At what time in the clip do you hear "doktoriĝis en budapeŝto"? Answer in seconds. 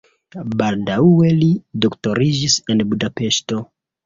1.87-3.63